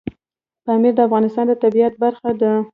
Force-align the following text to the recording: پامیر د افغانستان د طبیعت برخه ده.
پامیر 0.65 0.93
د 0.95 0.99
افغانستان 1.07 1.45
د 1.47 1.53
طبیعت 1.63 1.93
برخه 2.03 2.29
ده. 2.41 2.51